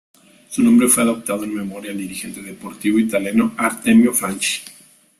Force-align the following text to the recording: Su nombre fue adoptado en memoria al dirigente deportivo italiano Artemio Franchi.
Su 0.49 0.63
nombre 0.63 0.87
fue 0.87 1.03
adoptado 1.03 1.43
en 1.43 1.53
memoria 1.53 1.91
al 1.91 1.97
dirigente 1.99 2.41
deportivo 2.41 2.97
italiano 2.97 3.53
Artemio 3.55 4.11
Franchi. 4.13 4.61